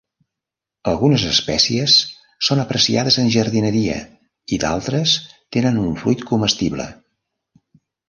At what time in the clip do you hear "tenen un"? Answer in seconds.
5.59-5.97